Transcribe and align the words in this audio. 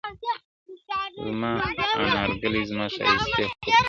زما 1.27 1.51
انارګلي 2.03 2.61
زما 2.69 2.85
ښایستې 2.93 3.43
خورکۍ- 3.49 3.69